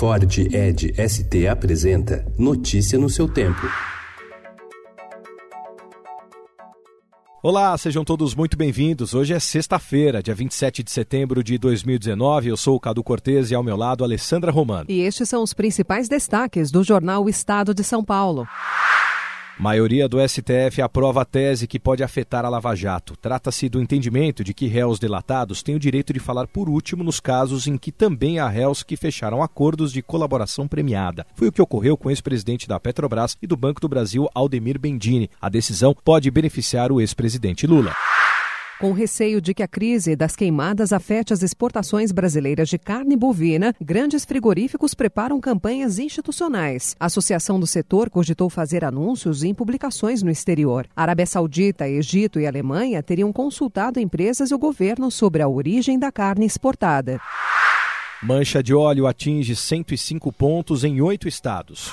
[0.00, 3.60] Ford Ed ST apresenta Notícia no seu tempo.
[7.42, 9.12] Olá, sejam todos muito bem-vindos.
[9.12, 12.48] Hoje é sexta-feira, dia 27 de setembro de 2019.
[12.48, 14.86] Eu sou o Cadu Cortez e ao meu lado Alessandra Romano.
[14.88, 18.48] E estes são os principais destaques do jornal Estado de São Paulo.
[19.60, 23.14] Maioria do STF aprova a tese que pode afetar a Lava Jato.
[23.14, 27.20] Trata-se do entendimento de que réus delatados têm o direito de falar por último nos
[27.20, 31.26] casos em que também há réus que fecharam acordos de colaboração premiada.
[31.34, 34.78] Foi o que ocorreu com o ex-presidente da Petrobras e do Banco do Brasil, Aldemir
[34.78, 35.28] Bendini.
[35.38, 37.94] A decisão pode beneficiar o ex-presidente Lula.
[38.80, 43.74] Com receio de que a crise das queimadas afete as exportações brasileiras de carne bovina,
[43.78, 46.96] grandes frigoríficos preparam campanhas institucionais.
[46.98, 50.86] A Associação do Setor cogitou fazer anúncios em publicações no exterior.
[50.96, 56.10] Arábia Saudita, Egito e Alemanha teriam consultado empresas e o governo sobre a origem da
[56.10, 57.20] carne exportada.
[58.22, 61.92] Mancha de óleo atinge 105 pontos em oito estados.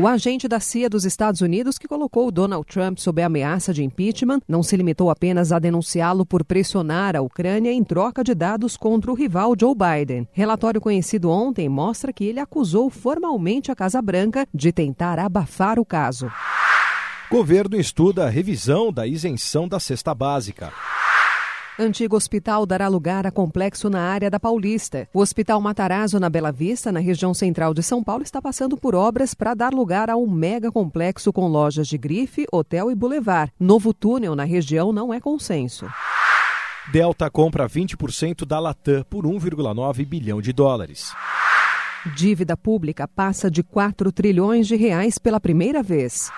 [0.00, 4.38] O agente da CIA dos Estados Unidos, que colocou Donald Trump sob ameaça de impeachment,
[4.46, 9.10] não se limitou apenas a denunciá-lo por pressionar a Ucrânia em troca de dados contra
[9.10, 10.28] o rival Joe Biden.
[10.30, 15.84] Relatório conhecido ontem mostra que ele acusou formalmente a Casa Branca de tentar abafar o
[15.84, 16.30] caso.
[17.28, 20.72] Governo estuda a revisão da isenção da cesta básica.
[21.80, 25.08] Antigo hospital dará lugar a complexo na área da Paulista.
[25.14, 28.96] O Hospital Matarazzo, na Bela Vista, na região central de São Paulo, está passando por
[28.96, 33.52] obras para dar lugar a um mega complexo com lojas de grife, hotel e boulevard.
[33.60, 35.86] Novo túnel na região não é consenso.
[36.90, 41.12] Delta compra 20% da Latam por 1,9 bilhão de dólares.
[42.16, 46.28] Dívida pública passa de 4 trilhões de reais pela primeira vez.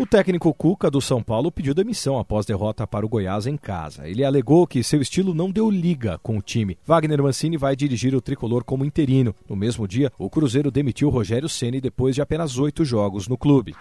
[0.00, 4.06] O técnico Cuca do São Paulo pediu demissão após derrota para o Goiás em casa.
[4.06, 6.78] Ele alegou que seu estilo não deu liga com o time.
[6.86, 9.34] Wagner Mancini vai dirigir o tricolor como interino.
[9.48, 13.74] No mesmo dia, o Cruzeiro demitiu Rogério Ceni depois de apenas oito jogos no clube.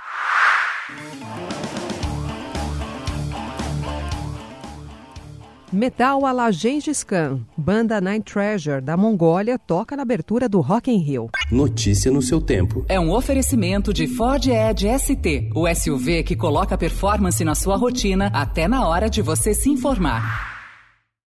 [5.71, 7.41] Metal a la Gengis Khan.
[7.57, 11.29] Banda Night Treasure da Mongólia toca na abertura do Rock in Rio.
[11.51, 12.85] Notícia no seu tempo.
[12.87, 18.31] É um oferecimento de Ford Edge ST, o SUV que coloca performance na sua rotina
[18.33, 20.56] até na hora de você se informar.